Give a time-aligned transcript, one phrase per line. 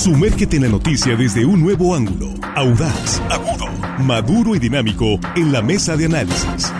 [0.00, 3.66] Sumérgete en la noticia desde un nuevo ángulo, audaz, agudo,
[3.98, 6.72] maduro y dinámico en la mesa de análisis.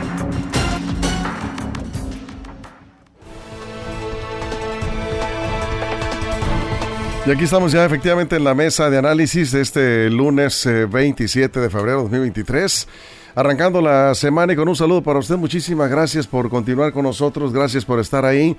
[7.27, 11.63] Y aquí estamos ya efectivamente en la mesa de análisis de este lunes 27 eh,
[11.63, 12.89] de febrero de 2023
[13.35, 15.37] arrancando la semana y con un saludo para usted.
[15.37, 18.57] Muchísimas gracias por continuar con nosotros, gracias por estar ahí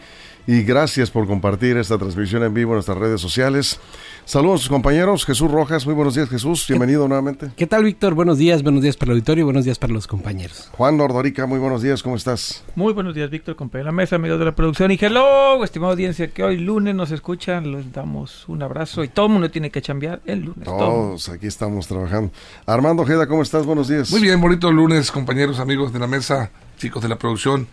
[0.47, 3.79] y gracias por compartir esta transmisión en vivo en nuestras redes sociales.
[4.25, 5.25] Saludos a sus compañeros.
[5.25, 7.51] Jesús Rojas, muy buenos días Jesús, bienvenido nuevamente.
[7.55, 8.13] ¿Qué tal Víctor?
[8.13, 10.69] Buenos días, buenos días para el auditorio y buenos días para los compañeros.
[10.73, 12.63] Juan Nordorica, muy buenos días, ¿cómo estás?
[12.75, 15.93] Muy buenos días Víctor, compañero de la mesa, amigos de la producción y hello, estimada
[15.93, 19.71] audiencia que hoy lunes nos escuchan, les damos un abrazo y todo el mundo tiene
[19.71, 20.65] que chambear el lunes.
[20.65, 22.31] Todos, aquí estamos trabajando.
[22.65, 23.65] Armando Ojeda, ¿cómo estás?
[23.65, 24.11] Buenos días.
[24.11, 27.67] Muy bien, bonito lunes, compañeros, amigos de la mesa, chicos de la producción.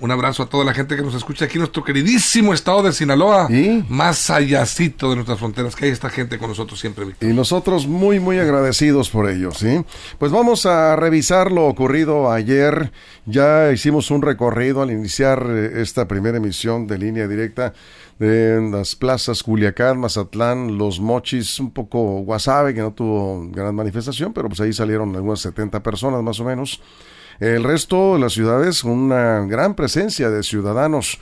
[0.00, 2.92] Un abrazo a toda la gente que nos escucha aquí en nuestro queridísimo estado de
[2.92, 3.48] Sinaloa.
[3.88, 8.20] Más allácito de nuestras fronteras, que hay esta gente con nosotros siempre, Y nosotros muy,
[8.20, 9.84] muy agradecidos por ello, ¿sí?
[10.18, 12.92] Pues vamos a revisar lo ocurrido ayer.
[13.26, 17.72] Ya hicimos un recorrido al iniciar eh, esta primera emisión de línea directa
[18.20, 24.32] de las plazas Culiacán, Mazatlán, Los Mochis, un poco Guasave, que no tuvo gran manifestación,
[24.32, 26.80] pero pues ahí salieron algunas 70 personas más o menos.
[27.40, 31.18] El resto de las ciudades, una gran presencia de ciudadanos.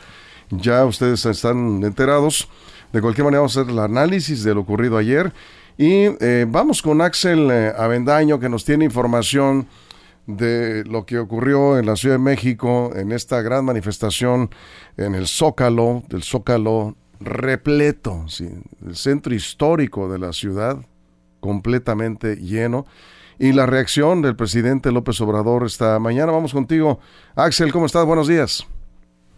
[0.50, 2.48] Ya ustedes están enterados.
[2.92, 5.34] De cualquier manera, vamos a hacer el análisis de lo ocurrido ayer.
[5.76, 9.66] Y eh, vamos con Axel eh, Avendaño, que nos tiene información
[10.26, 14.48] de lo que ocurrió en la Ciudad de México, en esta gran manifestación
[14.96, 18.24] en el Zócalo, del Zócalo repleto,
[18.86, 20.78] el centro histórico de la ciudad,
[21.40, 22.86] completamente lleno
[23.38, 26.32] y la reacción del presidente López Obrador esta mañana.
[26.32, 26.98] Vamos contigo.
[27.34, 28.04] Axel, ¿cómo estás?
[28.06, 28.66] Buenos días.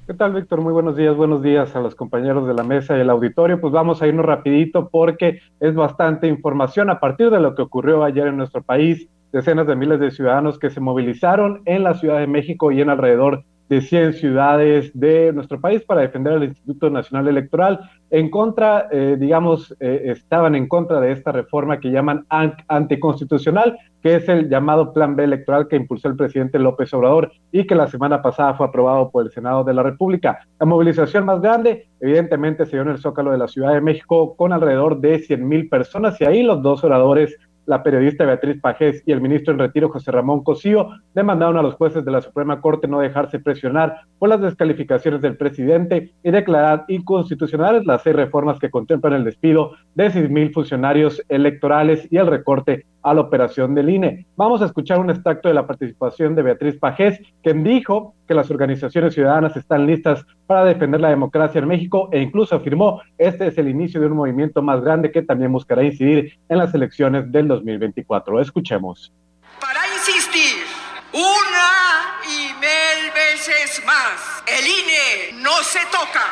[0.07, 0.63] ¿Qué tal, Víctor?
[0.63, 3.61] Muy buenos días, buenos días a los compañeros de la mesa y el auditorio.
[3.61, 8.03] Pues vamos a irnos rapidito porque es bastante información a partir de lo que ocurrió
[8.03, 9.07] ayer en nuestro país.
[9.33, 12.89] Decenas de miles de ciudadanos que se movilizaron en la Ciudad de México y en
[12.89, 17.81] alrededor de 100 ciudades de nuestro país para defender al Instituto Nacional Electoral.
[18.11, 22.25] En contra, eh, digamos, eh, estaban en contra de esta reforma que llaman
[22.69, 27.67] anticonstitucional, que es el llamado Plan B electoral que impulsó el presidente López Obrador y
[27.67, 30.47] que la semana pasada fue aprobado por el Senado de la República.
[30.59, 34.37] La movilización más grande, evidentemente, se dio en el Zócalo de la Ciudad de México
[34.37, 37.37] con alrededor de 100 mil personas y ahí los dos oradores
[37.69, 41.75] la periodista Beatriz Pajés y el ministro en retiro José Ramón Cosío demandaron a los
[41.75, 46.87] jueces de la Suprema Corte no dejarse presionar por las descalificaciones del presidente y declarar
[46.89, 52.27] inconstitucionales las seis reformas que contemplan el despido de seis mil funcionarios electorales y el
[52.27, 54.27] recorte a la operación del INE.
[54.37, 58.51] Vamos a escuchar un extracto de la participación de Beatriz Pajés, quien dijo que las
[58.51, 63.59] organizaciones ciudadanas están listas para defender la democracia en México e incluso afirmó este es
[63.59, 67.49] el inicio de un movimiento más grande que también buscará incidir en las elecciones del
[67.49, 68.41] 2024.
[68.41, 69.13] Escuchemos.
[69.61, 70.65] Para insistir
[71.13, 76.27] una y mil veces más, el INE no se toca.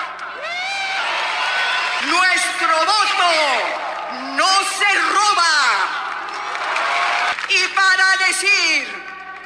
[2.07, 6.06] Nuestro voto no se roba
[7.57, 8.85] y para decir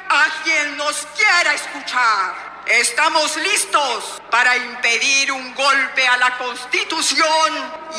[0.09, 2.35] a quien nos quiera escuchar,
[2.67, 7.49] estamos listos para impedir un golpe a la Constitución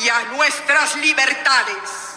[0.03, 2.13] y a nuestras libertades.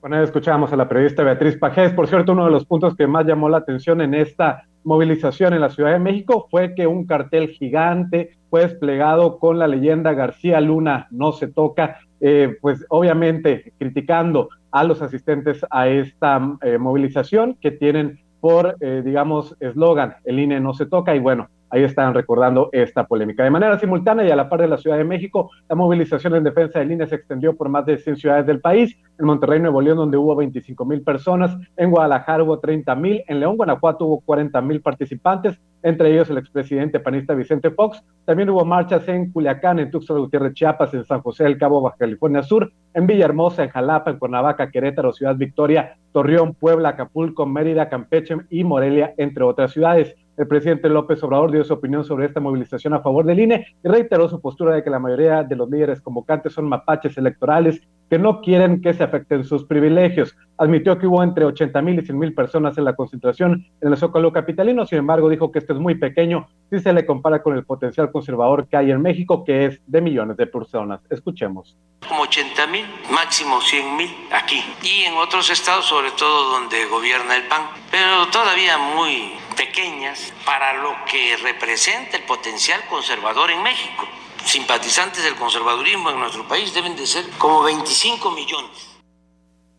[0.00, 1.92] Bueno, escuchamos a la periodista Beatriz Pajés.
[1.92, 5.60] Por cierto, uno de los puntos que más llamó la atención en esta movilización en
[5.60, 10.58] la Ciudad de México fue que un cartel gigante fue desplegado con la leyenda García
[10.62, 17.56] Luna no se toca, eh, pues obviamente criticando a los asistentes a esta eh, movilización
[17.60, 22.14] que tienen por, eh, digamos, eslogan, el INE no se toca y bueno, ahí están
[22.14, 23.44] recordando esta polémica.
[23.44, 26.44] De manera simultánea y a la par de la Ciudad de México, la movilización en
[26.44, 29.80] defensa del INE se extendió por más de 100 ciudades del país, en Monterrey, Nuevo
[29.80, 34.20] León, donde hubo 25 mil personas, en Guadalajara hubo 30 mil, en León, Guanajuato hubo
[34.20, 38.02] 40 mil participantes, entre ellos el expresidente panista Vicente Fox.
[38.24, 41.96] También hubo marchas en Culiacán, en Tuxtla Gutiérrez, Chiapas, en San José del Cabo, Baja
[41.98, 47.88] California Sur, en Villahermosa, en Jalapa, en Cuernavaca, Querétaro, Ciudad Victoria, Torreón, Puebla, Acapulco, Mérida,
[47.88, 50.14] Campeche y Morelia, entre otras ciudades.
[50.36, 53.88] El presidente López Obrador dio su opinión sobre esta movilización a favor del INE y
[53.88, 58.18] reiteró su postura de que la mayoría de los líderes convocantes son mapaches electorales que
[58.18, 60.36] no quieren que se afecten sus privilegios.
[60.58, 63.96] Admitió que hubo entre 80 mil y 100 mil personas en la concentración en el
[63.96, 67.56] Zócalo Capitalino, sin embargo dijo que esto es muy pequeño si se le compara con
[67.56, 71.00] el potencial conservador que hay en México, que es de millones de personas.
[71.08, 71.76] Escuchemos.
[72.06, 72.84] Como 80 mil,
[73.14, 74.60] máximo 100 mil aquí.
[74.82, 80.82] Y en otros estados, sobre todo donde gobierna el PAN, pero todavía muy pequeñas para
[80.82, 84.08] lo que representa el potencial conservador en México
[84.44, 88.89] simpatizantes del conservadurismo en nuestro país deben de ser como 25 millones.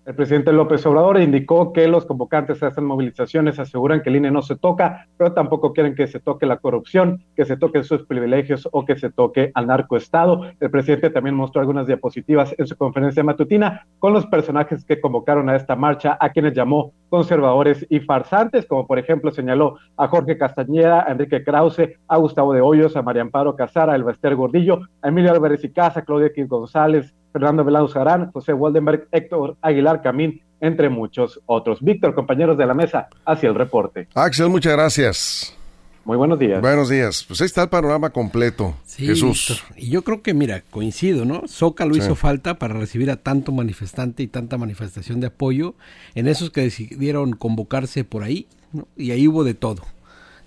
[0.03, 4.31] El presidente López Obrador indicó que los convocantes a estas movilizaciones aseguran que el INE
[4.31, 8.07] no se toca, pero tampoco quieren que se toque la corrupción, que se toquen sus
[8.07, 10.41] privilegios o que se toque al narcoestado.
[10.59, 15.49] El presidente también mostró algunas diapositivas en su conferencia matutina con los personajes que convocaron
[15.49, 20.35] a esta marcha, a quienes llamó conservadores y farsantes, como por ejemplo señaló a Jorge
[20.35, 24.79] Castañeda, a Enrique Krause, a Gustavo de Hoyos, a María Amparo Casara, a Elvester Gordillo,
[25.03, 30.01] a Emilio Álvarez y Casa, Claudia Quín González, Fernando Velado Sarán, José Waldenberg, Héctor Aguilar
[30.01, 31.81] Camín, entre muchos otros.
[31.81, 34.07] Víctor, compañeros de la mesa, hacia el reporte.
[34.13, 35.57] Axel, muchas gracias.
[36.03, 36.61] Muy buenos días.
[36.61, 37.23] Buenos días.
[37.27, 38.75] Pues ahí está el panorama completo.
[38.97, 39.63] Jesús.
[39.77, 41.43] Y yo creo que, mira, coincido, ¿no?
[41.47, 45.75] Zócalo hizo falta para recibir a tanto manifestante y tanta manifestación de apoyo
[46.15, 48.87] en esos que decidieron convocarse por ahí, ¿no?
[48.97, 49.83] Y ahí hubo de todo.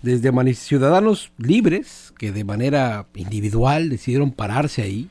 [0.03, 5.09] Desde ciudadanos libres que de manera individual decidieron pararse ahí,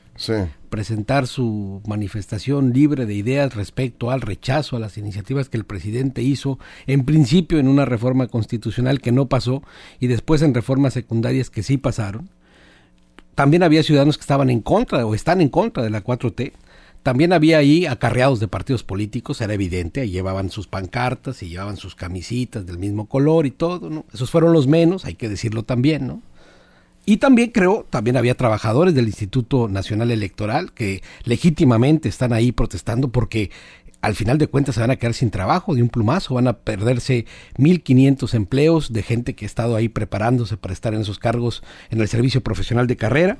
[0.70, 6.22] presentar su manifestación libre de ideas respecto al rechazo a las iniciativas que el presidente
[6.22, 9.62] hizo, en principio en una reforma constitucional que no pasó
[10.00, 12.28] y después en reformas secundarias que sí pasaron.
[13.34, 16.52] También había ciudadanos que estaban en contra o están en contra de la 4T.
[17.02, 21.76] También había ahí acarreados de partidos políticos, era evidente, ahí llevaban sus pancartas y llevaban
[21.76, 24.06] sus camisitas del mismo color y todo, ¿no?
[24.14, 26.22] Esos fueron los menos, hay que decirlo también, ¿no?
[27.06, 33.08] Y también creo, también había trabajadores del Instituto Nacional Electoral que legítimamente están ahí protestando
[33.08, 33.50] porque
[34.00, 36.58] al final de cuentas se van a quedar sin trabajo de un plumazo, van a
[36.58, 37.24] perderse
[37.56, 42.00] 1.500 empleos de gente que ha estado ahí preparándose para estar en esos cargos en
[42.00, 43.38] el servicio profesional de carrera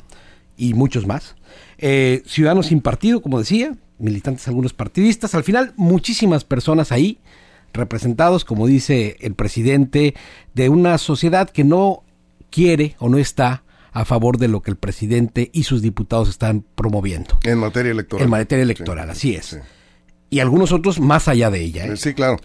[0.57, 1.37] y muchos más.
[1.79, 7.19] Eh, ciudadanos sin partido, como decía, militantes algunos partidistas, al final muchísimas personas ahí
[7.75, 10.15] representados, como dice el presidente,
[10.55, 12.04] de una sociedad que no
[12.55, 16.65] quiere o no está a favor de lo que el presidente y sus diputados están
[16.75, 17.39] promoviendo.
[17.43, 18.25] En materia electoral.
[18.25, 19.59] En materia electoral, así es.
[20.31, 21.87] Y algunos otros más allá de ella.
[21.87, 21.97] ¿eh?
[21.97, 22.37] Sí, claro.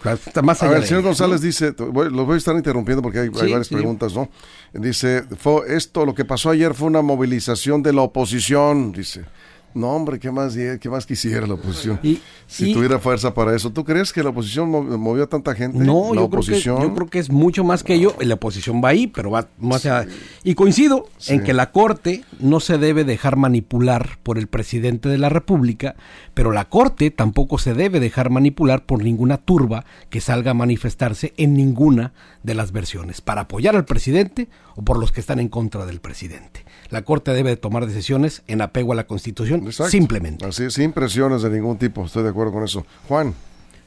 [0.42, 3.28] Más allá a ver, el señor González dice, lo voy a estar interrumpiendo porque hay,
[3.28, 4.28] varias preguntas, ¿no?
[4.72, 9.24] Dice, fue, esto, lo que pasó ayer fue una movilización de la oposición, dice.
[9.72, 12.00] No, hombre, ¿qué más, qué más quisiera la oposición?
[12.46, 13.70] si tuviera fuerza para eso.
[13.70, 15.78] ¿Tú crees que la oposición movió a tanta gente?
[15.78, 16.76] No, la yo, oposición?
[16.76, 18.14] Creo que, yo creo que es mucho más que ello.
[18.20, 20.08] La oposición va ahí, pero va más allá.
[20.42, 25.18] Y coincido en que la Corte no se debe dejar manipular por el presidente de
[25.18, 25.94] la República,
[26.34, 31.32] pero la Corte tampoco se debe dejar manipular por ninguna turba que salga a manifestarse
[31.36, 32.12] en ninguna
[32.42, 36.00] de las versiones, para apoyar al presidente o por los que están en contra del
[36.00, 40.46] presidente la Corte debe tomar decisiones en apego a la Constitución, simplemente.
[40.46, 42.84] Así, sin presiones de ningún tipo, estoy de acuerdo con eso.
[43.08, 43.34] Juan.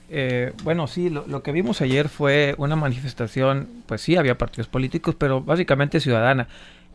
[0.09, 4.67] Eh, bueno, sí, lo, lo, que vimos ayer fue una manifestación, pues sí, había partidos
[4.67, 6.47] políticos, pero básicamente ciudadana.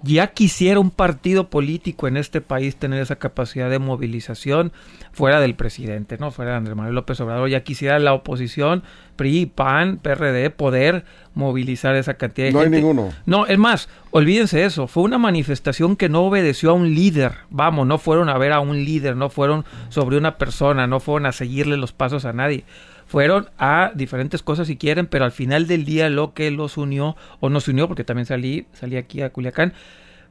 [0.03, 4.73] Ya quisiera un partido político en este país tener esa capacidad de movilización
[5.13, 6.31] fuera del presidente, ¿no?
[6.31, 7.49] Fuera de Andrés Manuel López Obrador.
[7.49, 8.85] Ya quisiera la oposición,
[9.17, 11.05] PRI, PAN, PRD, poder
[11.35, 12.69] movilizar esa cantidad de gente.
[12.69, 13.13] No hay ninguno.
[13.27, 14.87] No, es más, olvídense eso.
[14.87, 17.33] Fue una manifestación que no obedeció a un líder.
[17.51, 21.27] Vamos, no fueron a ver a un líder, no fueron sobre una persona, no fueron
[21.27, 22.65] a seguirle los pasos a nadie
[23.09, 27.17] fueron a diferentes cosas si quieren, pero al final del día lo que los unió,
[27.41, 29.73] o nos unió, porque también salí, salí aquí a Culiacán,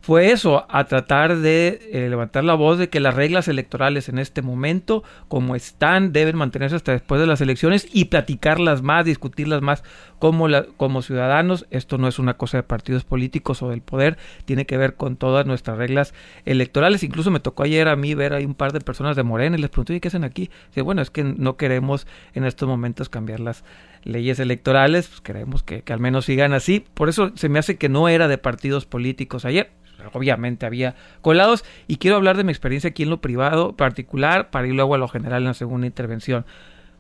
[0.02, 4.20] fue eso, a tratar de eh, levantar la voz de que las reglas electorales en
[4.20, 9.62] este momento, como están, deben mantenerse hasta después de las elecciones y platicarlas más, discutirlas
[9.62, 9.84] más
[10.20, 11.66] como, como ciudadanos.
[11.72, 15.18] Esto no es una cosa de partidos políticos o del poder, tiene que ver con
[15.18, 16.14] todas nuestras reglas
[16.46, 17.04] electorales.
[17.04, 19.62] Incluso me tocó ayer a mí ver a un par de personas de Morena y
[19.62, 20.50] les pregunté, qué hacen aquí?
[20.70, 23.66] Dice, bueno, es que no queremos en estos momentos cambiar las
[24.04, 26.86] leyes electorales, pues queremos que, que al menos sigan así.
[26.94, 29.72] Por eso se me hace que no era de partidos políticos ayer
[30.14, 34.68] obviamente había colados y quiero hablar de mi experiencia aquí en lo privado particular para
[34.68, 36.46] ir luego a lo general en la segunda intervención.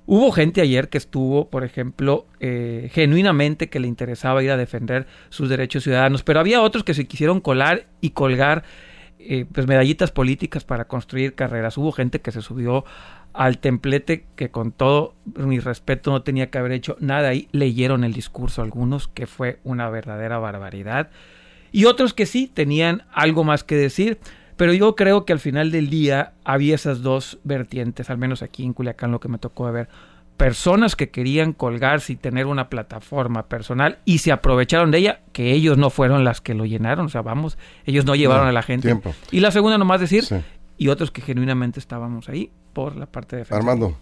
[0.10, 5.06] Hubo gente ayer que estuvo, por ejemplo, eh, genuinamente que le interesaba ir a defender
[5.28, 8.64] sus derechos ciudadanos, pero había otros que se quisieron colar y colgar
[9.20, 11.78] eh, pues medallitas políticas para construir carreras.
[11.78, 12.86] Hubo gente que se subió
[13.34, 17.50] al templete que con todo mi respeto no tenía que haber hecho nada ahí.
[17.52, 21.10] Leyeron el discurso algunos, que fue una verdadera barbaridad
[21.72, 24.20] y otros que sí tenían algo más que decir.
[24.58, 28.64] Pero yo creo que al final del día había esas dos vertientes, al menos aquí
[28.64, 29.88] en Culiacán lo que me tocó ver.
[30.36, 35.52] Personas que querían colgarse y tener una plataforma personal y se aprovecharon de ella, que
[35.52, 38.64] ellos no fueron las que lo llenaron, o sea, vamos, ellos no llevaron a la
[38.64, 39.00] gente.
[39.32, 40.26] Y la segunda nomás decir,
[40.78, 43.98] y otros que genuinamente estábamos ahí por la parte de Armando.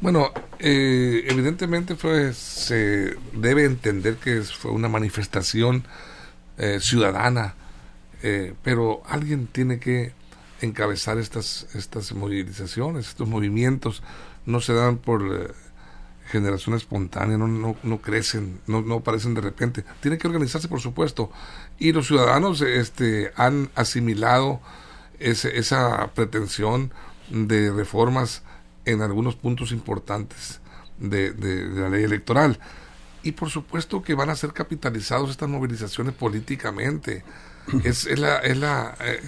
[0.00, 5.84] Bueno, eh, evidentemente fue, se debe entender que fue una manifestación
[6.60, 7.54] eh, ciudadana
[8.22, 10.12] Eh, pero alguien tiene que
[10.60, 14.02] encabezar estas, estas movilizaciones, estos movimientos.
[14.44, 15.48] No se dan por eh,
[16.30, 19.84] generación espontánea, no, no, crecen, no, no aparecen de repente.
[20.00, 21.30] Tienen que organizarse, por supuesto.
[21.78, 24.60] Y los ciudadanos este, han asimilado
[25.18, 26.92] ese, esa pretensión
[27.30, 28.42] de reformas
[28.84, 30.60] en algunos puntos importantes
[30.98, 31.32] de,
[31.74, 32.58] la ley electoral.
[33.22, 37.24] Y por supuesto que van a ser capitalizados estas movilizaciones políticamente.
[37.84, 39.20] Es, es, la, es la, eh,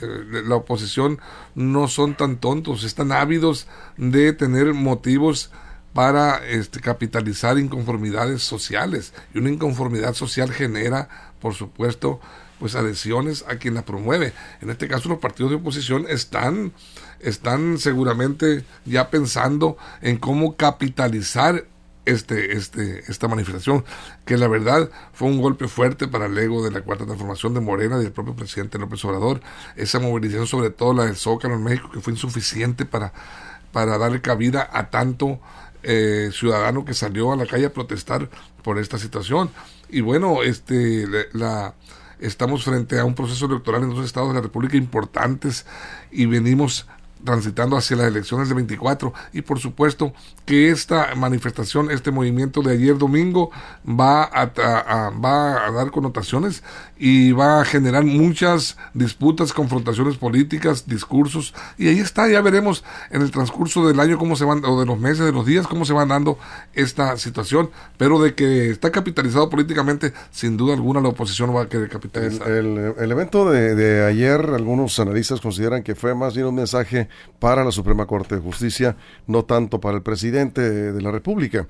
[0.47, 1.21] la oposición
[1.55, 5.53] no son tan tontos, están ávidos de tener motivos
[5.93, 9.13] para este, capitalizar inconformidades sociales.
[9.35, 11.09] Y una inconformidad social genera,
[11.41, 12.21] por supuesto,
[12.59, 14.33] pues adhesiones a quien la promueve.
[14.61, 16.73] En este caso los partidos de oposición están,
[17.21, 21.67] están seguramente ya pensando en cómo capitalizar
[22.05, 23.85] este, este, esta manifestación,
[24.25, 27.61] que la verdad fue un golpe fuerte para el ego de la cuarta transformación de
[27.61, 29.41] Morena y del propio presidente López Obrador.
[29.77, 33.13] Esa movilización, sobre todo la del Zócalo en México, que fue insuficiente para,
[33.73, 35.41] para darle cabida a tanto
[35.85, 38.29] eh, ciudadano que salió a la calle a protestar
[38.63, 39.51] por esta situación.
[39.89, 41.75] Y bueno, este, la,
[42.21, 45.67] estamos frente a un proceso electoral en dos estados de la República importantes
[46.11, 46.87] y venimos
[47.25, 50.13] transitando hacia las elecciones de 24 y por supuesto
[50.45, 53.51] que esta manifestación, este movimiento de ayer domingo
[53.89, 56.63] va a, va a dar connotaciones
[57.05, 61.53] y va a generar muchas disputas, confrontaciones políticas, discursos.
[61.77, 64.87] Y ahí está, ya veremos en el transcurso del año cómo se van, o de
[64.87, 66.39] los meses, de los días, cómo se van dando
[66.75, 71.69] esta situación, pero de que está capitalizado políticamente, sin duda alguna la oposición va a
[71.69, 72.49] querer capitalizar.
[72.49, 77.09] El, el, evento de, de ayer, algunos analistas consideran que fue más bien un mensaje
[77.39, 81.67] para la Suprema Corte de Justicia, no tanto para el presidente de la República.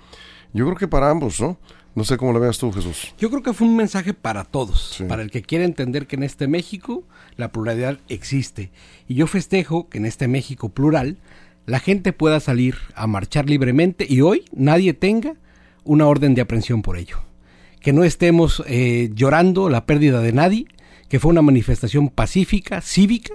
[0.52, 1.58] Yo creo que para ambos, ¿no?
[1.94, 3.14] No sé cómo lo veas tú, Jesús.
[3.18, 6.22] Yo creo que fue un mensaje para todos, para el que quiere entender que en
[6.22, 7.04] este México
[7.36, 8.70] la pluralidad existe.
[9.08, 11.18] Y yo festejo que en este México plural
[11.66, 15.34] la gente pueda salir a marchar libremente y hoy nadie tenga
[15.84, 17.18] una orden de aprehensión por ello.
[17.80, 20.66] Que no estemos eh, llorando la pérdida de nadie,
[21.08, 23.34] que fue una manifestación pacífica, cívica,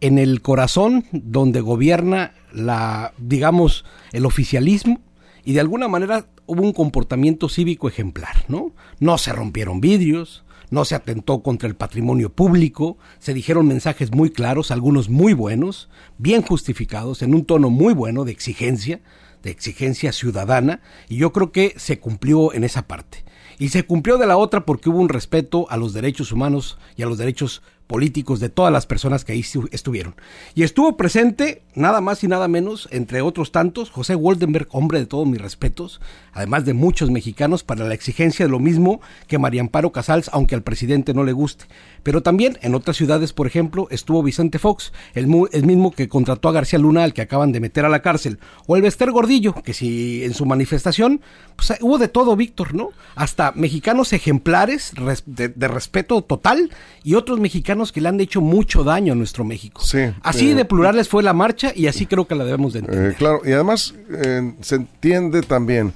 [0.00, 5.00] en el corazón donde gobierna la, digamos, el oficialismo
[5.44, 8.72] y de alguna manera hubo un comportamiento cívico ejemplar, ¿no?
[8.98, 14.30] No se rompieron vidrios, no se atentó contra el patrimonio público, se dijeron mensajes muy
[14.30, 15.88] claros, algunos muy buenos,
[16.18, 19.00] bien justificados, en un tono muy bueno de exigencia,
[19.42, 23.24] de exigencia ciudadana, y yo creo que se cumplió en esa parte.
[23.58, 27.02] Y se cumplió de la otra porque hubo un respeto a los derechos humanos y
[27.02, 30.14] a los derechos políticos de todas las personas que ahí estuvieron.
[30.54, 35.06] Y estuvo presente, nada más y nada menos, entre otros tantos, José Woldenberg, hombre de
[35.06, 36.00] todos mis respetos,
[36.32, 40.54] además de muchos mexicanos, para la exigencia de lo mismo que María Amparo Casals, aunque
[40.54, 41.66] al presidente no le guste.
[42.02, 46.52] Pero también en otras ciudades, por ejemplo, estuvo Vicente Fox, el, mismo que contrató a
[46.52, 49.74] García Luna, al que acaban de meter a la cárcel, o el Bester Gordillo, que
[49.74, 51.20] si en su manifestación,
[51.54, 52.90] pues hubo de todo, Víctor, ¿no?
[53.14, 54.92] Hasta mexicanos ejemplares
[55.26, 56.70] de respeto total
[57.02, 59.82] y otros mexicanos que le han hecho mucho daño a nuestro México.
[59.82, 63.12] Sí, así de plurales fue la marcha y así creo que la debemos de entender.
[63.12, 65.92] Eh, claro, y además eh, se entiende también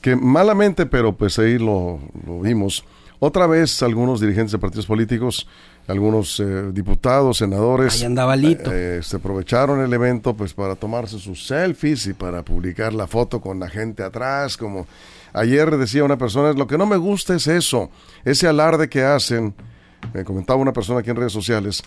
[0.00, 2.00] que malamente, pero pues ahí lo,
[2.42, 2.84] vimos,
[3.18, 5.46] otra vez algunos dirigentes de partidos políticos,
[5.86, 8.70] algunos eh, diputados, senadores, ahí andaba Lito.
[9.02, 13.60] se aprovecharon el evento pues para tomarse sus selfies y para publicar la foto con
[13.60, 14.86] la gente atrás, como
[15.32, 17.90] ayer decía una persona, lo que no me gusta es eso,
[18.24, 19.54] ese alarde que hacen
[20.12, 21.82] me comentaba una persona aquí en redes sociales,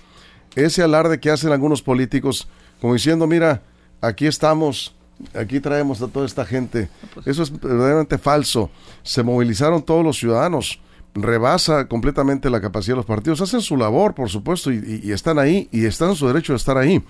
[0.55, 2.47] ese alarde que hacen algunos políticos,
[2.79, 3.61] como diciendo, mira,
[4.01, 4.95] aquí estamos,
[5.33, 6.89] aquí traemos a toda esta gente.
[7.13, 8.69] Pues Eso es verdaderamente falso.
[9.01, 10.79] Se movilizaron todos los ciudadanos.
[11.15, 13.41] Rebasa completamente la capacidad de los partidos.
[13.41, 16.77] Hacen su labor, por supuesto, y están ahí, y están en su derecho de estar
[16.77, 17.03] ahí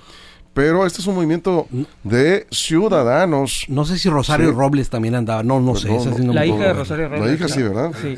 [0.54, 1.68] pero este es un movimiento
[2.04, 3.66] de ciudadanos.
[3.70, 5.90] No sé si Rosario Robles también andaba, no, no sé.
[6.22, 7.26] la hija de Rosario Robles.
[7.26, 7.92] La hija sí, ¿verdad?
[8.00, 8.18] Sí.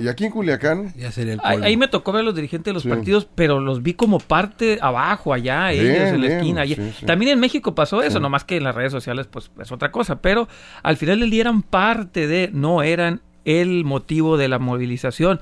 [0.00, 0.94] Y, aquí en Culiacán.
[1.42, 5.34] ahí, me tocó ver los dirigentes de los partidos, pero los vi como parte abajo,
[5.34, 6.64] allá, ellos en la esquina.
[7.06, 10.22] También en México pasó eso, nomás que en las redes sociales pues es otra cosa,
[10.22, 10.48] pero
[10.82, 15.40] al final del día eran parte de, no eran el motivo de la movilización.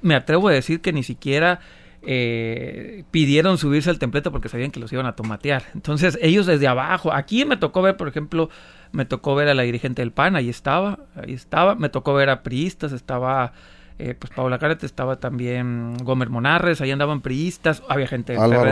[0.00, 1.60] Me atrevo a decir que ni siquiera
[2.02, 5.64] eh, pidieron subirse al templete porque sabían que los iban a tomatear.
[5.74, 8.50] Entonces ellos desde abajo, aquí me tocó ver, por ejemplo,
[8.92, 12.30] me tocó ver a la dirigente del PAN, ahí estaba, ahí estaba, me tocó ver
[12.30, 13.52] a priistas, estaba
[14.00, 18.70] eh, pues Paula Carete, estaba también Gomer Monarres, ahí andaban priistas, había gente del Álvaro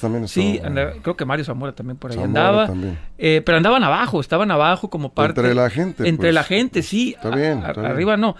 [0.00, 0.28] también estaba.
[0.28, 0.60] Sí,
[1.02, 2.70] creo que Mario Zamora también por ahí andaba.
[3.18, 5.40] Eh, pero andaban abajo, estaban abajo como parte.
[5.40, 6.08] Entre la gente.
[6.08, 6.34] Entre pues.
[6.34, 7.14] la gente, sí.
[7.16, 8.36] Está bien, Arriba no.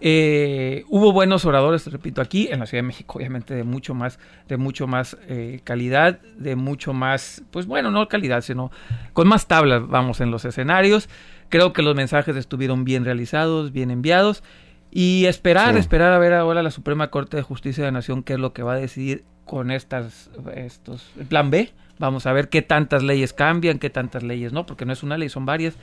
[0.00, 4.18] Eh, hubo buenos oradores, repito, aquí en la Ciudad de México, obviamente de mucho más,
[4.46, 8.70] de mucho más eh, calidad, de mucho más, pues bueno, no calidad, sino
[9.14, 11.08] con más tablas, vamos, en los escenarios.
[11.48, 14.42] Creo que los mensajes estuvieron bien realizados, bien enviados.
[14.90, 15.80] Y esperar, Sí.
[15.80, 18.52] esperar a ver ahora la Suprema Corte de Justicia de la Nación qué es lo
[18.52, 21.70] que va a decidir con estas, estos, el plan B.
[21.98, 25.16] Vamos a ver qué tantas leyes cambian, qué tantas leyes no, porque no es una
[25.16, 25.76] ley, son varias.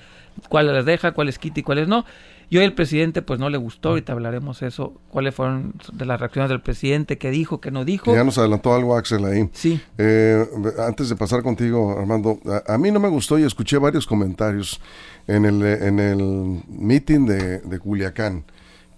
[0.49, 2.05] Cuáles las deja, cuáles quita y cuáles no.
[2.53, 6.19] Y hoy el presidente pues no le gustó, ahorita hablaremos eso, cuáles fueron de las
[6.19, 8.13] reacciones del presidente, qué dijo, qué no dijo.
[8.13, 9.49] Ya nos adelantó algo Axel ahí.
[9.53, 9.81] Sí.
[9.97, 10.45] Eh,
[10.77, 14.79] antes de pasar contigo, Armando, a, a mí no me gustó y escuché varios comentarios
[15.25, 18.43] en el, eh, en el meeting de, de Culiacán,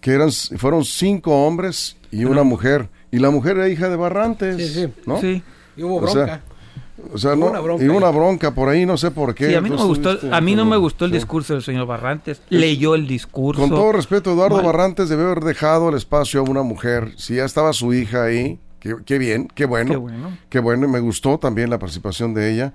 [0.01, 4.57] que eran, fueron cinco hombres y una mujer, y la mujer era hija de Barrantes,
[4.57, 4.93] Sí, sí.
[5.05, 5.21] ¿no?
[5.21, 5.41] Sí.
[5.77, 6.41] Y hubo O sea, bronca.
[7.13, 9.47] O sea, no, una bronca y una bronca por ahí, no sé por qué.
[9.49, 11.17] Sí, a mí no me gustó, estuviste a mí no me como- gustó el sí.
[11.17, 12.41] discurso del señor Barrantes.
[12.49, 13.61] Leyó el discurso.
[13.61, 14.61] Con todo respeto, Eduardo.
[14.61, 17.13] Barrantes debe haber dejado el espacio a una mujer.
[17.17, 19.91] Si ya estaba su hija ahí, qué, qué bien, qué bueno.
[19.91, 20.37] Qué bueno.
[20.49, 22.73] Qué bueno, y me gustó también la participación de ella.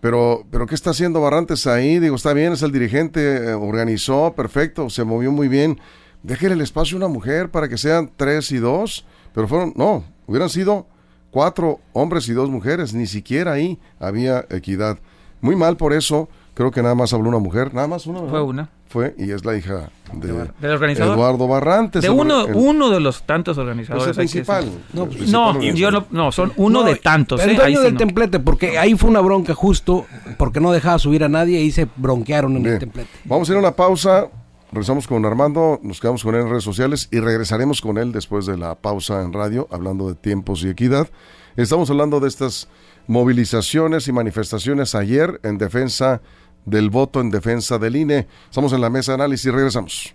[0.00, 1.98] Pero, pero ¿qué está haciendo Barrantes ahí?
[1.98, 5.80] Digo, está bien, es el dirigente, eh, organizó, perfecto, se movió muy bien.
[6.22, 9.06] Déjele el espacio a una mujer para que sean tres y dos.
[9.34, 10.86] Pero fueron, no, hubieran sido
[11.34, 12.94] cuatro hombres y dos mujeres.
[12.94, 14.98] Ni siquiera ahí había equidad.
[15.40, 16.28] Muy mal por eso.
[16.54, 18.20] Creo que nada más habló una mujer, nada más una.
[18.20, 18.42] Fue ¿verdad?
[18.44, 18.70] una.
[18.88, 20.28] Fue, y es la hija de,
[20.60, 21.16] Del organizador.
[21.18, 22.00] Eduardo Barrantes.
[22.02, 24.06] De uno, el- uno de los tantos pues organizadores.
[24.06, 24.64] el que principal.
[24.64, 25.78] el No, principal No, organizador.
[25.80, 27.40] yo no, no, son uno No, de tantos.
[27.42, 27.54] El ¿eh?
[27.56, 27.98] dueño Ahí sí del no.
[27.98, 30.06] templete, porque ahí fue una bronca justo,
[30.38, 32.74] porque no dejaba subir a nadie y se bronquearon en Bien.
[32.74, 33.10] el templete.
[33.24, 34.28] Vamos a ir a una pausa.
[34.72, 38.46] Regresamos con Armando, nos quedamos con él en redes sociales y regresaremos con él después
[38.46, 41.08] de la pausa en radio, hablando de tiempos y equidad.
[41.56, 42.68] Estamos hablando de estas
[43.06, 46.22] movilizaciones y manifestaciones ayer en defensa
[46.64, 48.26] del voto, en defensa del INE.
[48.48, 50.14] Estamos en la mesa de análisis y regresamos.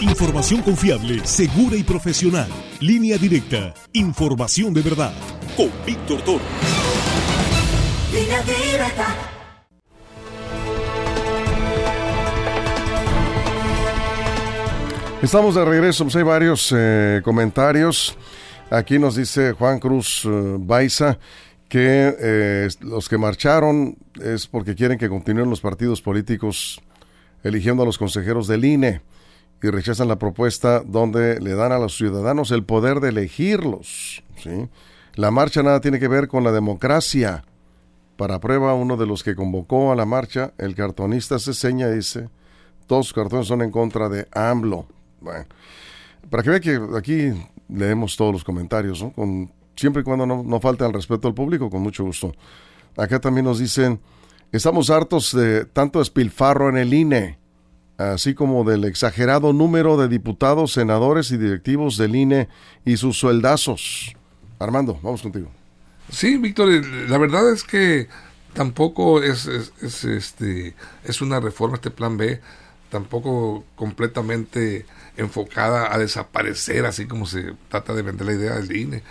[0.00, 2.48] Información confiable, segura y profesional.
[2.80, 3.74] Línea directa.
[3.92, 5.12] Información de verdad.
[5.56, 6.44] Con Víctor Toro.
[8.12, 9.35] Línea directa.
[15.22, 18.16] Estamos de regreso, pues hay varios eh, comentarios.
[18.70, 21.18] Aquí nos dice Juan Cruz eh, Baiza
[21.68, 26.80] que eh, los que marcharon es porque quieren que continúen los partidos políticos
[27.42, 29.00] eligiendo a los consejeros del INE
[29.62, 34.22] y rechazan la propuesta donde le dan a los ciudadanos el poder de elegirlos.
[34.36, 34.68] ¿sí?
[35.14, 37.44] La marcha nada tiene que ver con la democracia.
[38.16, 42.28] Para prueba, uno de los que convocó a la marcha, el cartonista se seña dice,
[42.86, 44.86] todos sus cartones son en contra de AMLO.
[45.20, 45.46] Bueno,
[46.30, 47.32] para que vea que aquí
[47.68, 49.12] leemos todos los comentarios, ¿no?
[49.12, 52.34] Con, siempre y cuando no, no falte al respeto al público, con mucho gusto.
[52.96, 54.00] Acá también nos dicen,
[54.52, 57.38] estamos hartos de tanto espilfarro en el INE,
[57.98, 62.48] así como del exagerado número de diputados, senadores y directivos del INE
[62.84, 64.14] y sus sueldazos.
[64.58, 65.50] Armando, vamos contigo.
[66.10, 68.08] Sí, Víctor, eh, la verdad es que
[68.54, 69.46] tampoco es,
[69.82, 70.74] este,
[71.04, 72.40] es una reforma, este plan B,
[72.90, 79.02] tampoco completamente enfocada a desaparecer, así como se trata de vender la idea del INE.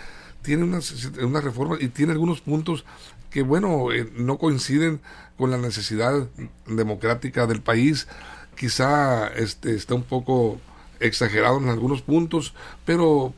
[0.42, 2.84] Tiene unas reformas y tiene algunos puntos
[3.30, 5.00] que, bueno, eh, no coinciden
[5.36, 6.28] con la necesidad
[6.66, 8.06] democrática del país.
[8.56, 10.60] Quizá este, está un poco
[11.00, 13.34] exagerado en algunos puntos, pero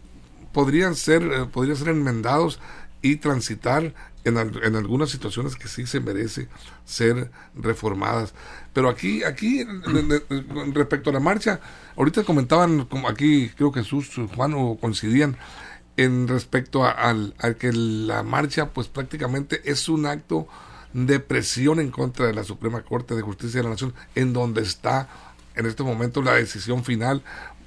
[0.52, 2.60] podrían ser, eh, podrían ser enmendados
[3.02, 6.48] y transitar en, en algunas situaciones que sí se merece
[6.84, 8.34] ser reformadas.
[8.72, 9.64] Pero aquí, aquí
[10.72, 11.60] respecto a la marcha,
[11.96, 15.36] ahorita comentaban, como aquí creo que Jesús, Juan o coincidían
[15.96, 20.46] en respecto a, al- que la marcha pues prácticamente es un acto
[20.92, 24.62] de presión en contra de la Suprema Corte de Justicia de la Nación, en donde
[24.62, 25.08] está
[25.54, 27.22] en este momento la decisión final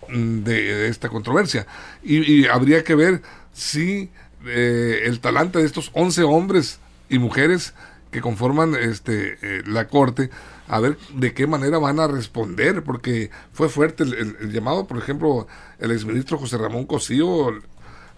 [0.10, 1.68] mm, de, esta controversia.
[2.04, 3.22] Y habría que ver
[3.54, 4.10] si
[4.45, 7.73] eh, el talante de estos 11 hombres y mujeres
[8.12, 10.30] que conforman este eh, la corte
[10.67, 15.47] a ver de qué manera van a responder porque fue fuerte el, llamado por ejemplo
[15.80, 17.51] el exministro José Ramón Cosío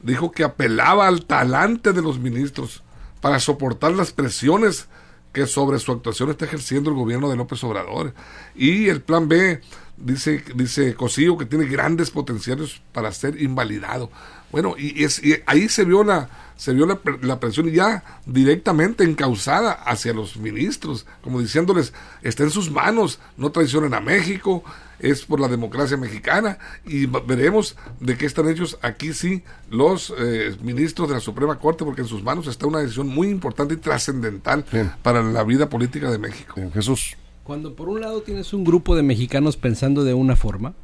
[0.01, 2.83] dijo que apelaba al talante de los ministros
[3.21, 4.87] para soportar las presiones
[5.31, 8.13] que sobre su actuación está ejerciendo el gobierno de López Obrador.
[8.53, 9.61] Y el plan B,
[9.97, 14.11] dice, dice Cosío, que tiene grandes potenciales para ser invalidado.
[14.53, 18.03] Bueno, y, es, y ahí se vio la se vio la, pre- la presión ya
[18.25, 24.63] directamente encausada hacia los ministros, como diciéndoles, está en sus manos, no traicionen a México,
[24.99, 30.55] es por la democracia mexicana, y veremos de qué están hechos aquí sí los eh,
[30.61, 33.77] ministros de la Suprema Corte, porque en sus manos está una decisión muy importante y
[33.77, 34.63] trascendental
[35.01, 36.53] para la vida política de México.
[36.73, 37.17] Jesús.
[37.43, 40.75] Cuando por un lado tienes un grupo de mexicanos pensando de una forma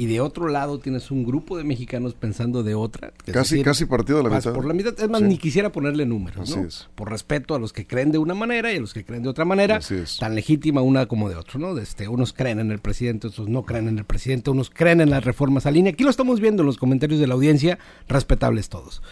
[0.00, 3.12] y de otro lado tienes un grupo de mexicanos pensando de otra.
[3.30, 4.54] Casi, casi partido de la mitad.
[4.54, 6.66] Por la mitad, es más, ni quisiera ponerle números, ¿no?
[6.94, 9.28] Por respeto a los que creen de una manera y a los que creen de
[9.28, 9.78] otra manera,
[10.18, 11.76] tan legítima una como de otro, ¿no?
[11.76, 15.10] Este, unos creen en el presidente, otros no creen en el presidente, unos creen en
[15.10, 15.92] las reformas a línea.
[15.92, 19.02] Aquí lo estamos viendo en los comentarios de la audiencia, respetables todos.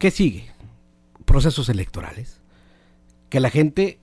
[0.00, 0.46] ¿Qué sigue?
[1.24, 2.40] Procesos electorales.
[3.28, 4.00] Que la gente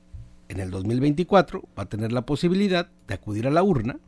[0.47, 3.99] en el 2024 va a tener la posibilidad de acudir a la urna,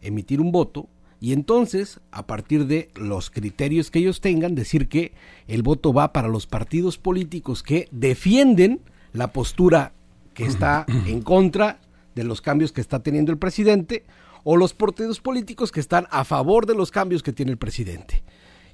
[0.00, 0.88] emitir un voto
[1.24, 5.14] y entonces, a partir de los criterios que ellos tengan, decir que
[5.48, 8.82] el voto va para los partidos políticos que defienden
[9.14, 9.94] la postura
[10.34, 11.80] que está en contra
[12.14, 14.04] de los cambios que está teniendo el presidente
[14.42, 18.22] o los partidos políticos que están a favor de los cambios que tiene el presidente.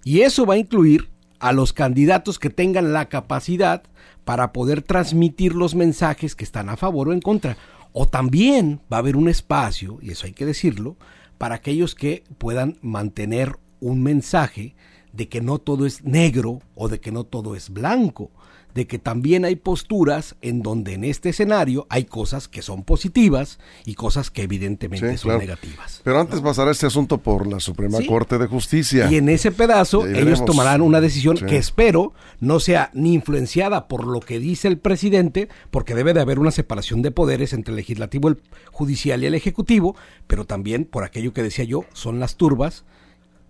[0.02, 1.08] Y eso va a incluir
[1.38, 3.84] a los candidatos que tengan la capacidad
[4.24, 7.56] para poder transmitir los mensajes que están a favor o en contra.
[7.92, 10.96] O también va a haber un espacio, y eso hay que decirlo,
[11.40, 14.74] para aquellos que puedan mantener un mensaje
[15.14, 18.30] de que no todo es negro o de que no todo es blanco,
[18.74, 23.58] de que también hay posturas en donde en este escenario hay cosas que son positivas
[23.84, 26.00] y cosas que evidentemente son negativas.
[26.04, 29.10] Pero antes pasará este asunto por la Suprema Corte de Justicia.
[29.10, 34.06] Y en ese pedazo ellos tomarán una decisión que espero no sea ni influenciada por
[34.06, 37.76] lo que dice el presidente, porque debe de haber una separación de poderes entre el
[37.76, 42.36] legislativo, el judicial y el ejecutivo, pero también por aquello que decía yo, son las
[42.36, 42.84] turbas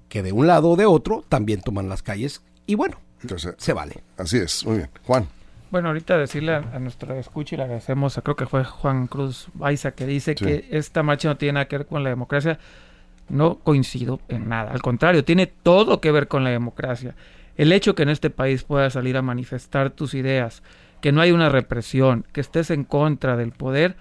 [0.08, 2.98] que de un lado o de otro también toman las calles y bueno,
[3.58, 4.02] se vale.
[4.16, 4.90] Así es, muy bien.
[5.04, 5.26] Juan.
[5.70, 9.92] Bueno, ahorita decirle a, nuestro escucha y le agradecemos, creo que fue Juan Cruz Baiza
[9.92, 12.58] que dice que esta marcha no tiene nada que ver con la democracia.
[13.28, 17.14] No coincido en nada, al contrario, tiene todo que ver con la democracia.
[17.56, 20.64] El hecho que en este país puedas salir a manifestar tus ideas,
[21.00, 23.94] que no hay una represión, que estés en contra del poder,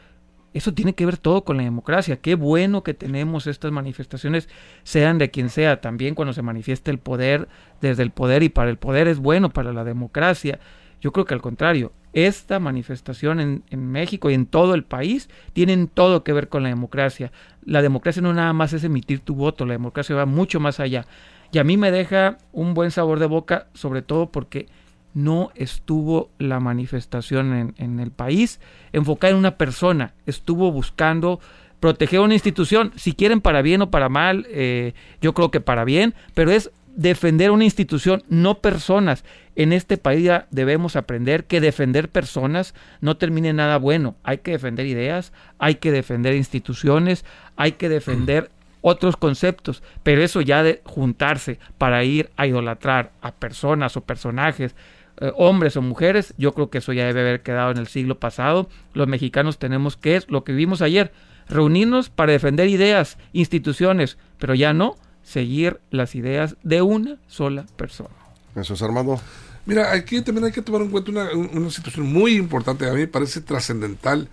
[0.54, 2.18] eso tiene que ver todo con la democracia.
[2.18, 4.50] Qué bueno que tenemos estas manifestaciones,
[4.84, 5.82] sean de quien sea.
[5.82, 7.48] También cuando se manifiesta el poder
[7.82, 10.60] desde el poder y para el poder es bueno para la democracia.
[11.02, 15.30] Yo creo que al contrario, esta manifestación en, en, México y en todo el país
[15.54, 17.32] tienen todo que ver con la democracia.
[17.64, 21.06] La democracia no nada más es emitir tu voto, la democracia va mucho más allá.
[21.52, 24.68] Y a mí me deja un buen sabor de boca, sobre todo porque
[25.14, 28.60] no estuvo la manifestación en, el país
[28.94, 31.40] enfocada en una persona, estuvo buscando
[31.80, 35.86] proteger una institución, si quieren para bien o para mal, eh, yo creo que para
[35.86, 39.24] bien, pero es defender una institución, no personas.
[39.56, 44.16] En este país ya debemos aprender que defender personas no termine nada bueno.
[44.24, 47.24] Hay que defender ideas, hay que defender instituciones,
[47.56, 48.50] hay que defender
[48.82, 54.76] otros conceptos, pero eso ya de juntarse para ir a idolatrar a personas o personajes
[55.20, 58.20] eh, hombres o mujeres, yo creo que eso ya debe haber quedado en el siglo
[58.20, 58.70] pasado.
[58.94, 61.12] Los mexicanos tenemos que, es lo que vimos ayer,
[61.48, 68.10] reunirnos para defender ideas, instituciones, pero ya no seguir las ideas de una sola persona.
[68.56, 69.20] Eso es Armando.
[69.66, 73.02] Mira, aquí también hay que tomar en cuenta una, una situación muy importante, a mí
[73.02, 74.30] me parece trascendental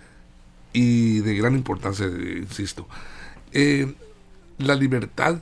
[0.73, 2.87] y de gran importancia, insisto.
[3.51, 3.93] Eh,
[4.57, 5.39] la libertad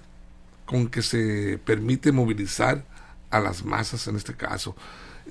[0.66, 2.84] con que se permite movilizar
[3.30, 4.76] a las masas en este caso.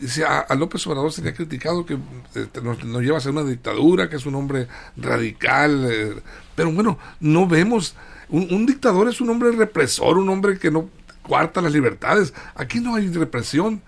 [0.00, 3.44] Dice, a, López Obrador se le ha criticado que eh, nos, lleva a ser una
[3.44, 6.14] dictadura, que es un hombre radical, eh,
[6.56, 7.94] pero bueno, no vemos,
[8.28, 10.90] un, dictador es un hombre represor, un hombre que no
[11.22, 12.34] cuarta las libertades.
[12.54, 13.82] Aquí no hay represión.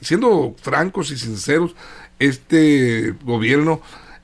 [0.00, 1.74] siendo francos y sinceros,
[2.18, 3.80] este gobierno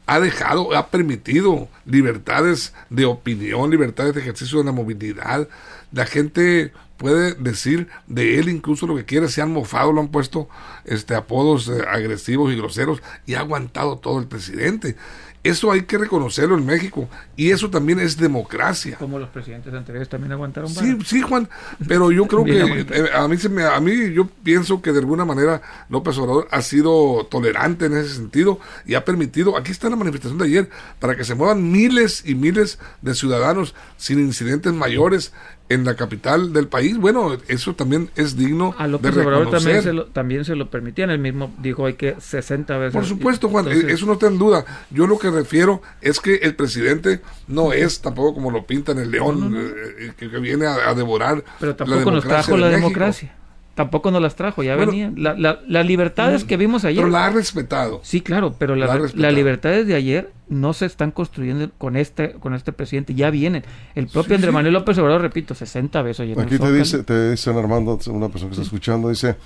[0.07, 5.49] ha dejado, ha permitido libertades de opinión, libertades de ejercicio de la movilidad.
[5.93, 10.09] La gente puede decir de él incluso lo que quiere, se han mofado, lo han
[10.09, 10.51] puesto
[10.85, 14.97] este apodos eh, agresivos y groseros y ha aguantado todo el presidente.
[15.43, 18.99] Eso hay que reconocerlo en México y eso también es democracia.
[18.99, 20.69] Como los presidentes anteriores también aguantaron.
[20.69, 21.49] Sí, sí, Juan,
[21.89, 24.99] pero yo creo que eh, a mí se me, a mí yo pienso que de
[24.99, 29.89] alguna manera López Obrador ha sido tolerante en ese sentido y ha permitido, aquí está
[29.89, 34.75] la manifestación de ayer, para que se muevan miles y miles de ciudadanos sin incidentes
[34.75, 35.33] mayores
[35.71, 39.83] en la capital del país, bueno, eso también es digno a López de Obrador también
[39.83, 42.93] se, lo, también se lo permitían, el mismo dijo hay que 60 veces.
[42.93, 44.65] Por supuesto, Juan, eso no está en duda.
[44.91, 49.11] Yo lo que refiero es que el presidente no es tampoco como lo pintan el
[49.11, 51.45] león eh, que, viene a, devorar.
[51.61, 53.40] Pero tampoco nos trajo la democracia
[53.81, 55.15] tampoco nos las trajo, ya venían.
[55.17, 57.03] las libertades que vimos ayer.
[57.03, 58.01] Pero la ha respetado.
[58.03, 62.73] Sí, claro, pero las libertades de ayer no se están construyendo con este con este
[62.73, 63.65] presidente, ya vienen.
[63.95, 67.99] El propio Andrés Manuel López Obrador, repito, 60 veces Aquí te dice, te dicen Armando,
[68.09, 69.37] una persona que está escuchando, dice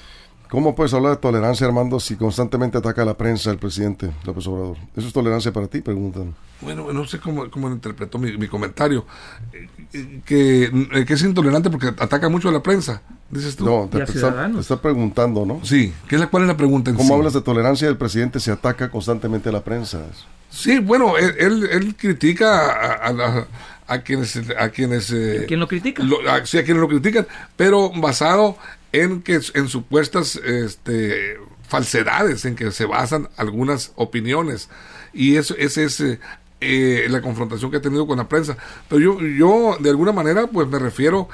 [0.50, 4.46] ¿Cómo puedes hablar de tolerancia, Armando, si constantemente ataca a la prensa el presidente López
[4.46, 4.76] Obrador?
[4.96, 5.80] ¿Eso es tolerancia para ti?
[5.80, 6.34] Preguntan.
[6.60, 9.04] Bueno, no sé cómo, cómo interpretó mi, mi comentario.
[9.52, 13.64] Eh, eh, que, eh, que es intolerante porque ataca mucho a la prensa, dices tú.
[13.64, 14.56] No, te, Y a te está, ciudadanos.
[14.56, 15.60] te está preguntando, ¿no?
[15.64, 17.14] Sí, ¿qué es la, ¿cuál es la pregunta en ¿Cómo sí?
[17.14, 20.02] hablas de tolerancia del presidente si ataca constantemente a la prensa?
[20.50, 23.46] Sí, bueno, él, él, él critica a, a la-
[23.86, 24.40] a quienes...
[24.58, 26.02] A quienes eh, ¿Quién lo critica?
[26.02, 27.26] lo- a- sí, a quienes lo critican,
[27.56, 28.56] pero basado
[28.94, 34.68] en que en supuestas este, falsedades en que se basan algunas opiniones.
[35.12, 36.20] Y eso, ese es eh,
[36.60, 38.56] eh, la confrontación que ha tenido con la prensa.
[38.88, 41.28] Pero yo, yo de alguna manera, pues me refiero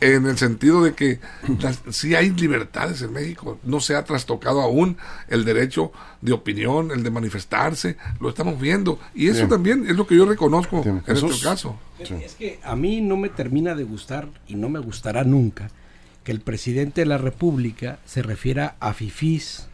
[0.00, 1.20] en el sentido de que
[1.60, 3.58] las, sí hay libertades en México.
[3.62, 4.96] No se ha trastocado aún
[5.28, 7.98] el derecho de opinión, el de manifestarse.
[8.20, 8.98] Lo estamos viendo.
[9.14, 9.48] Y eso Bien.
[9.50, 11.02] también es lo que yo reconozco Bien.
[11.06, 11.78] en este caso.
[11.98, 15.68] Es que a mí no me termina de gustar y no me gustará nunca
[16.24, 19.66] que el presidente de la República se refiera a fifís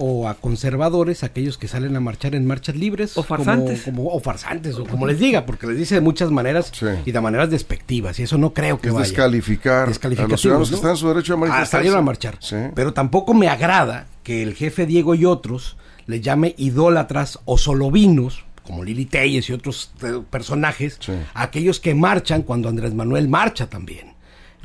[0.00, 3.18] o a conservadores, aquellos que salen a marchar en marchas libres.
[3.18, 3.82] O farsantes.
[3.82, 6.86] Como, como- o farsantes, o como les diga, porque les dice de muchas maneras Sí.
[7.04, 9.06] y de maneras despectivas, y eso no creo que Es vaya.
[9.06, 12.36] descalificar a los ciudadanos que están en su derecho a Ah, a marchar.
[12.40, 12.56] Sí.
[12.76, 18.44] Pero tampoco me agrada que el jefe Diego y otros le llame idólatras o solovinos,
[18.62, 21.12] como Lili Telles y otros eh, personajes, Sí.
[21.34, 24.12] aquellos que marchan cuando Andrés Manuel marcha también.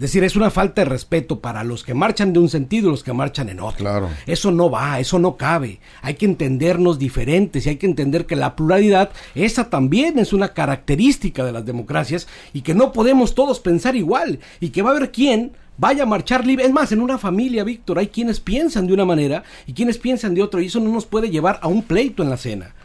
[0.03, 2.91] Es decir, es una falta de respeto para los que marchan de un sentido y
[2.91, 3.77] los que marchan en otro.
[3.77, 4.09] Claro.
[4.27, 5.79] Eso no va, eso no cabe.
[6.01, 10.49] Hay que entendernos diferentes y hay que entender que la pluralidad, esa también es una
[10.49, 14.97] característica de las democracias y que no podemos todos pensar igual y que va a
[14.97, 16.65] haber quien vaya a marchar libre.
[16.65, 20.33] Es más, en una familia, Víctor, hay quienes piensan de una manera y quienes piensan
[20.33, 22.75] de otra y eso no nos puede llevar a un pleito en la cena.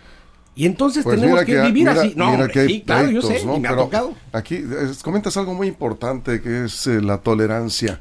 [0.59, 2.15] Y entonces Pues tenemos que, vivir mira- así.
[2.17, 3.57] No, mira hombre, que hay sí, claro, yo pleitos, sé, ¿no?
[3.57, 4.13] y me ha tocado.
[4.33, 8.01] Aquí eh, comentas algo muy importante que es eh, la tolerancia.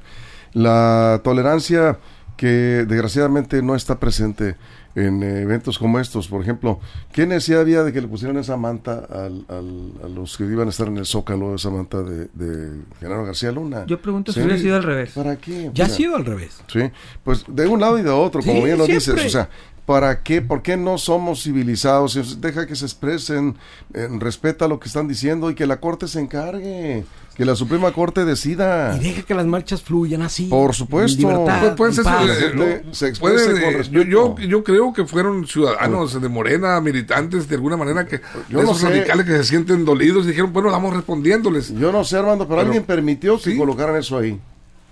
[0.54, 2.00] La tolerancia
[2.36, 4.56] que desgraciadamente no está presente
[4.96, 6.28] en eh, eventos como estos.
[6.28, 6.80] Por ejemplo,
[7.12, 10.65] ¿qué necesidad había de que le pusieran esa manta al- al- a los que iban
[10.67, 13.86] a estar en el Zócalo, esa manta de, de Genaro García Luna?
[13.86, 15.12] Yo pregunto si hubiera sido al revés.
[15.13, 15.70] ¿Para qué?
[15.76, 16.60] Ya ha sido al revés.
[16.74, 16.80] Sí,
[17.24, 19.13] pues de un lado y de otro, como Sí, bien lo siempre.
[19.13, 19.50] dices, o sea,
[19.88, 20.41] ¿para qué?
[20.43, 22.39] ¿Por qué no somos civilizados?
[22.41, 23.56] Deja que se expresen,
[23.93, 27.91] eh, respeta lo que están diciendo y que la Corte se encargue, que la Suprema
[27.93, 28.97] Corte decida.
[28.97, 30.47] Y deja que las marchas fluyan así.
[30.47, 31.17] Por supuesto.
[31.21, 32.26] libertad, Pues pueden en ser paz.
[32.28, 34.04] la eh, gente no, se exprese pueden, con respeto.
[34.04, 38.19] yo, yo, yo creo que fueron ciudadanos de Morena, militantes de alguna manera que
[38.50, 38.89] Yo de no esos sé.
[38.89, 41.73] radicales que se sienten dolidos y dijeron, bueno, vamos respondiéndoles.
[41.73, 43.58] Yo no sé, Armando, pero, Pero- alguien permitió que sí.
[43.58, 44.38] colocaran eso ahí.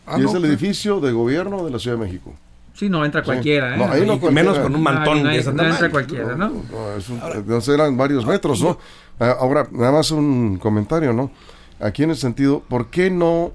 [0.08, 2.34] Ah, y no, es el edificio de gobierno de la Ciudad de México.
[2.75, 3.77] Sí, no entra cualquiera, ¿eh?
[3.77, 6.49] No, ahí no Y menos con un mantón No, entra cualquiera, ¿no?
[6.69, 8.77] No, es un- entonces eran varios metros, ¿no?
[9.17, 11.31] Ah, Ahora, nada más un comentario, ¿no?
[11.79, 13.53] Aquí en el sentido, ¿por qué no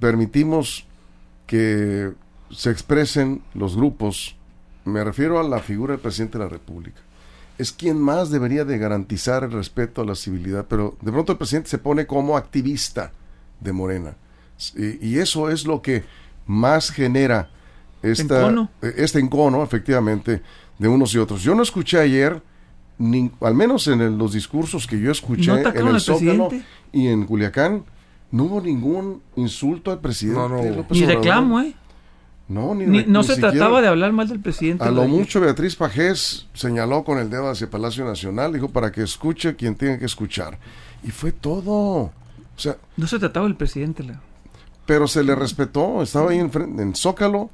[0.00, 0.86] permitimos
[1.46, 2.12] que
[2.50, 4.36] se expresen los grupos?
[4.84, 7.00] Me refiero a la figura del presidente de la República.
[7.58, 11.38] Es quien más debería de garantizar el respeto a la civilidad, pero de pronto el
[11.38, 13.12] presidente se pone como activista
[13.60, 14.16] de Morena.
[14.76, 16.04] Y, y eso es lo que
[16.46, 17.50] más genera
[18.12, 18.70] esta, Encono.
[18.82, 20.42] eh, este encono, efectivamente,
[20.78, 21.42] de unos y otros.
[21.42, 22.42] Yo no escuché ayer,
[22.98, 26.48] ni, al menos en el- los discursos que yo escuché ¿No en el al Zócalo
[26.92, 27.84] y en Culiacán,
[28.30, 30.40] no hubo ningún insulto al presidente.
[30.40, 30.62] No, no.
[30.76, 31.22] López Ni Obrador.
[31.24, 31.74] reclamo, ¿eh?
[32.46, 34.84] No, ni, Ni- no ni se siquiera- trataba de hablar mal del presidente.
[34.84, 39.02] A lo mucho Beatriz Pajés señaló con el dedo hacia Palacio Nacional, dijo para que
[39.02, 40.58] escuche quien tenga que escuchar.
[41.02, 41.72] Y fue todo.
[41.76, 42.12] O
[42.56, 44.02] sea, No se trataba del presidente.
[44.02, 44.20] La...
[44.84, 47.48] pero se le respetó, estaba ahí en, frente- en Zócalo.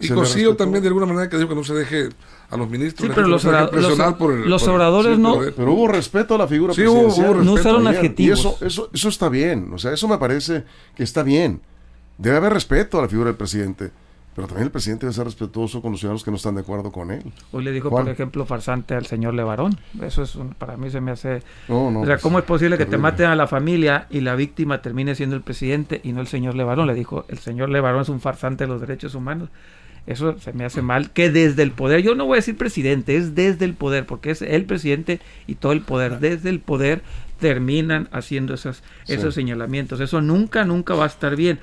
[0.00, 2.08] Y Cosío también de alguna manera que dijo que no se deje
[2.50, 3.06] a los ministros.
[3.08, 5.44] Sí, pero los ora- los- presionar por el- los por el- oradores sí, no- por
[5.46, 7.34] el- Pero hubo respeto a la figura Sí, hubo- hubo presidencial.
[7.34, 7.44] respeto.
[7.44, 7.98] No usaron ayer.
[7.98, 8.38] adjetivos.
[8.38, 9.70] Y eso, eso, eso está bien.
[9.74, 11.60] O sea, eso me parece que está bien.
[12.16, 13.90] Debe haber respeto a la figura del presidente.
[14.34, 16.92] Pero también el presidente debe ser respetuoso con los ciudadanos que no están de acuerdo
[16.92, 17.24] con él.
[17.50, 18.04] Hoy le dijo, ¿Cuál?
[18.04, 19.80] por ejemplo, farsante al señor Levarón.
[20.00, 21.42] Eso es un- para mí se me hace...
[21.66, 24.20] No, no, o sea, pues, ¿cómo es posible que te maten a la familia y
[24.20, 26.86] la víctima termine siendo el presidente y no el señor Levarón?
[26.86, 29.48] Le dijo, el señor Levarón es un farsante de los derechos humanos.
[30.08, 33.14] Eso se me hace mal, que desde el poder, yo no voy a decir presidente,
[33.16, 37.02] es desde el poder, porque es el presidente y todo el poder, desde el poder
[37.38, 40.00] terminan haciendo esas, esos señalamientos.
[40.00, 41.60] Eso nunca, nunca va a estar bien.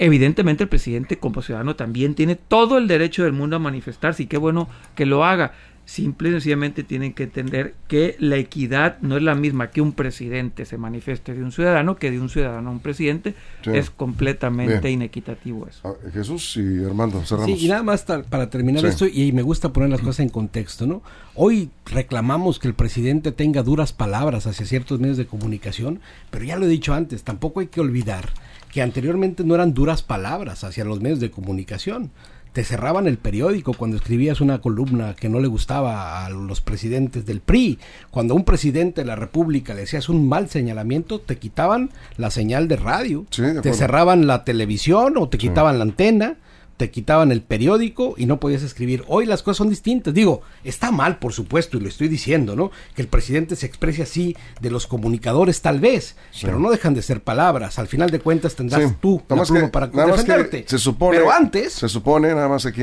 [0.00, 4.26] Evidentemente el presidente como ciudadano también tiene todo el derecho del mundo a manifestarse y
[4.26, 5.52] qué bueno que lo haga.
[5.90, 9.90] Simple y sencillamente tienen que entender que la equidad no es la misma que un
[9.90, 13.34] presidente se manifieste de un ciudadano que de un ciudadano a un presidente.
[13.64, 13.70] Sí.
[13.74, 14.94] Es completamente Bien.
[14.94, 15.80] inequitativo eso.
[15.82, 17.58] Ah, Jesús y Armando, cerramos.
[17.58, 18.86] Sí, y nada más para terminar Sí.
[18.86, 21.02] esto, y me gusta poner las cosas en contexto, ¿no?
[21.34, 25.98] Hoy reclamamos que el presidente tenga duras palabras hacia ciertos medios de comunicación,
[26.30, 28.28] pero ya lo he dicho antes, tampoco hay que olvidar
[28.72, 32.12] que anteriormente no eran duras palabras hacia los medios de comunicación.
[32.52, 37.24] Te cerraban el periódico cuando escribías una columna que no le gustaba a los presidentes
[37.24, 37.78] del PRI.
[38.10, 42.30] Cuando a un presidente de la República le hacías un mal señalamiento, te quitaban la
[42.30, 43.26] señal de radio,
[43.62, 46.36] te cerraban la televisión o te quitaban la antena
[46.80, 49.04] te quitaban el periódico y no podías escribir.
[49.06, 50.14] Hoy las cosas son distintas.
[50.14, 52.70] Digo, está mal, por supuesto, y lo estoy diciendo, ¿no?
[52.94, 57.02] Que el presidente se exprese así de los comunicadores, tal vez, pero no dejan de
[57.02, 57.78] ser palabras.
[57.78, 60.64] Al final de cuentas tendrás tú una pluma para defenderte.
[60.66, 61.74] se supone, pero antes...
[61.74, 62.80] Se supone, nada más aquí,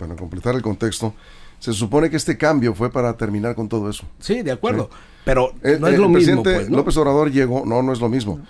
[0.00, 1.14] para completar el contexto,
[1.60, 4.04] se supone que este cambio fue para terminar con todo eso.
[4.18, 4.90] Sí, de acuerdo.
[5.24, 6.42] Pero no es lo mismo.
[6.42, 8.40] Pues, López Obrador llegó, no, no es lo mismo.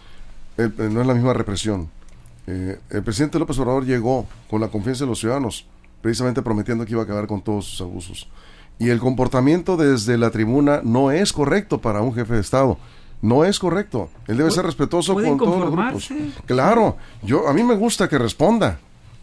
[0.57, 1.91] no es la misma represión
[2.47, 5.67] eh, el presidente López Obrador llegó con la confianza de los ciudadanos,
[6.01, 8.29] precisamente prometiendo que iba a acabar con todos sus abusos.
[8.79, 12.79] Y el comportamiento desde la tribuna no es correcto para un jefe de Estado.
[13.21, 14.11] No es correcto.
[14.27, 16.09] Él debe ser respetuoso con todos los grupos.
[16.47, 18.81] Claro, yo a mí me gusta que responda.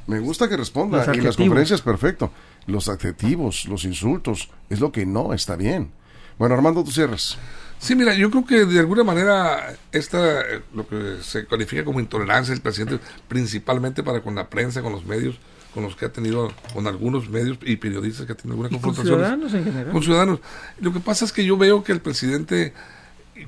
[0.08, 1.06] Me gusta que responda.
[1.14, 2.32] y las conferencias, perfecto.
[2.66, 5.92] Los adjetivos, los insultos, es lo que no está bien.
[6.38, 7.38] Bueno, Armando, tú cierras.
[7.80, 12.54] Sí, mira, yo creo que de alguna manera esta, lo que se califica como intolerancia
[12.54, 15.39] del presidente, principalmente para con la prensa, con los medios,
[15.74, 19.08] con los que ha tenido, con algunos medios y periodistas que ha tenido alguna confrontación.
[19.08, 19.92] Con ciudadanos en general.
[19.94, 20.39] Con ciudadanos.
[20.82, 22.74] Lo que pasa es que yo veo que el presidente,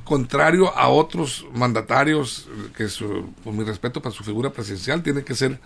[0.06, 5.36] contrario a otros mandatarios, que su, por mi respeto para su figura presidencial, tiene que
[5.36, 5.60] ser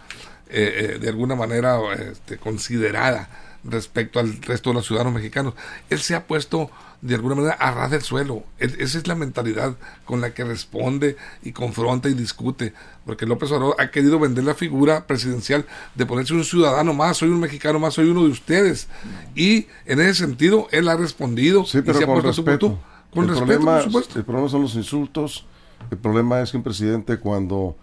[0.50, 3.30] eh, eh, de alguna manera este, considerada
[3.64, 5.54] respecto al resto de los ciudadanos mexicanos.
[5.90, 8.44] Él se ha puesto de alguna manera a ras del suelo.
[8.58, 12.74] esa es la mentalidad con la que responde y confronta y discute.
[13.06, 17.30] Porque López Obrador ha querido vender la figura presidencial de ponerse un ciudadano más, soy
[17.30, 18.88] un mexicano más, soy uno de ustedes.
[19.36, 22.80] Y en ese sentido, él ha respondido sí, pero y se con respeto.
[23.12, 25.46] Con el problema, El problema son los insultos.
[25.92, 27.76] El problema es que un presidente cuando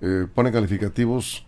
[0.00, 1.44] eh, pone calificativos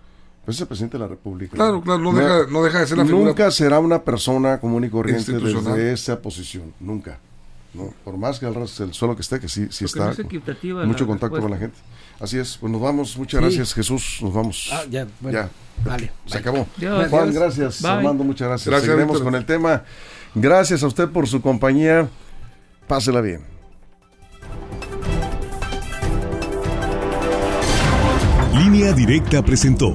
[0.47, 1.55] es el presidente de la República.
[1.55, 3.25] Claro, claro, no, deja, no deja de ser la figura.
[3.27, 7.19] Nunca será una persona común y corriente desde esa posición, nunca.
[7.75, 7.93] ¿no?
[8.05, 10.13] Por más que el, el suelo que esté, que sí, sí está.
[10.85, 11.79] mucho contacto con la gente.
[12.19, 13.17] Así es, pues nos vamos.
[13.17, 14.19] Muchas gracias, Jesús.
[14.23, 14.71] Nos vamos.
[14.73, 15.39] Ah, ya, bueno.
[15.39, 15.51] ya.
[15.85, 16.11] Vale.
[16.27, 16.67] Se acabó.
[17.09, 17.85] Juan, gracias.
[17.85, 18.67] Armando, muchas gracias.
[18.67, 19.85] gracias Seguiremos con el tema.
[20.35, 22.09] Gracias a usted por su compañía.
[22.87, 23.43] Pásela bien.
[28.53, 29.95] Línea Directa presentó